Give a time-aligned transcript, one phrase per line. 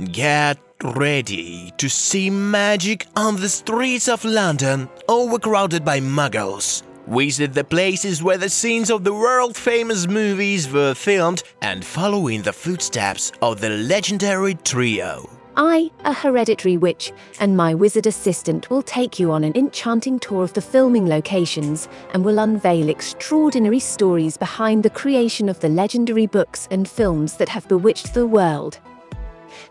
[0.00, 6.82] Get ready to see magic on the streets of London, overcrowded by muggles.
[7.06, 12.28] Visit the places where the scenes of the world famous movies were filmed and follow
[12.28, 15.28] in the footsteps of the legendary trio.
[15.58, 20.42] I, a hereditary witch, and my wizard assistant will take you on an enchanting tour
[20.42, 26.26] of the filming locations and will unveil extraordinary stories behind the creation of the legendary
[26.26, 28.78] books and films that have bewitched the world.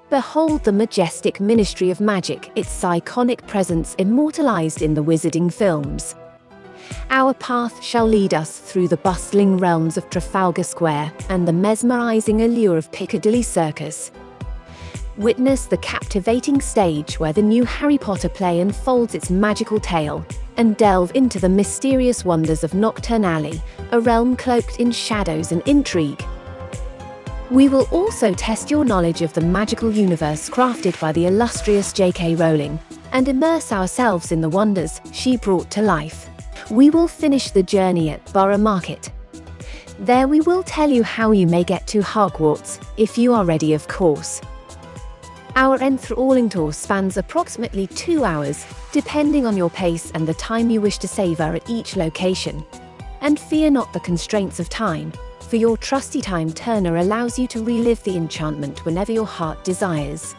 [0.09, 6.15] Behold the majestic Ministry of Magic, its iconic presence immortalized in the wizarding films.
[7.09, 12.41] Our path shall lead us through the bustling realms of Trafalgar Square and the mesmerizing
[12.41, 14.11] allure of Piccadilly Circus.
[15.17, 20.25] Witness the captivating stage where the new Harry Potter play unfolds its magical tale,
[20.57, 25.61] and delve into the mysterious wonders of Knockturn Alley, a realm cloaked in shadows and
[25.67, 26.23] intrigue.
[27.51, 32.35] We will also test your knowledge of the magical universe crafted by the illustrious J.K.
[32.35, 32.79] Rowling,
[33.11, 36.29] and immerse ourselves in the wonders she brought to life.
[36.69, 39.11] We will finish the journey at Borough Market.
[39.99, 43.73] There we will tell you how you may get to Hogwarts, if you are ready
[43.73, 44.39] of course.
[45.57, 50.79] Our enthralling tour spans approximately two hours, depending on your pace and the time you
[50.79, 52.65] wish to savour at each location.
[53.19, 55.11] And fear not the constraints of time,
[55.51, 60.33] for your trusty time turner allows you to relive the enchantment whenever your heart desires.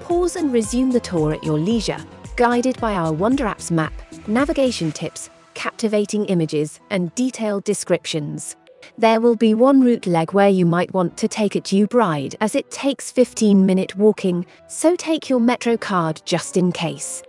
[0.00, 3.92] Pause and resume the tour at your leisure, guided by our Wonder Apps map,
[4.26, 8.56] navigation tips, captivating images, and detailed descriptions.
[8.96, 12.34] There will be one route leg where you might want to take a tube ride
[12.40, 17.22] as it takes 15 minute walking, so take your Metro card just in case.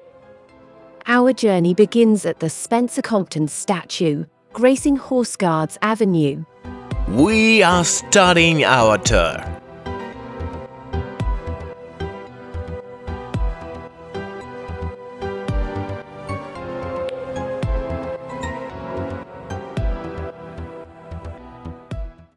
[1.05, 6.43] Our journey begins at the Spencer Compton statue, gracing Horse Guards Avenue.
[7.09, 9.48] We are starting our tour.